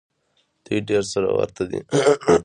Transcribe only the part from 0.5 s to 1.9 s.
دوی ډېر سره ورته دي.